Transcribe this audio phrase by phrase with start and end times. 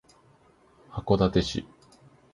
[0.89, 1.67] 函館市